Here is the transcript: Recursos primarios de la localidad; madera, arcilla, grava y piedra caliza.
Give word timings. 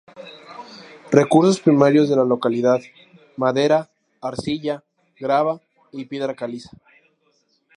Recursos 1.11 1.59
primarios 1.59 2.09
de 2.09 2.15
la 2.15 2.23
localidad; 2.23 2.79
madera, 3.37 3.91
arcilla, 4.19 4.83
grava 5.19 5.61
y 5.91 6.05
piedra 6.05 6.33
caliza. 6.33 6.71